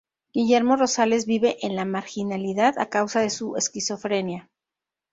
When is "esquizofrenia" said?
3.55-4.49